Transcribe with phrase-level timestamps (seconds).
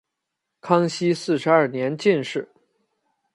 [0.61, 2.49] 康熙四十二年进士。